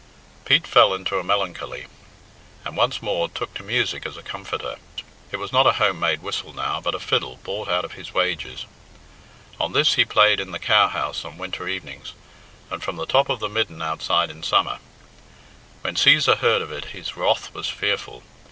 [0.45, 1.85] Pete fell into a melancholy,
[2.65, 4.77] and once more took to music as a comforter.
[5.31, 8.11] It was not a home made whistle now, but a fiddle bought out of his
[8.11, 8.65] wages.
[9.59, 12.13] On this he played in the cowhouse on winter evenings,
[12.71, 14.79] and from the top of the midden outside in summer.
[15.81, 18.23] When Cæsar heard of it his wrath was fearful.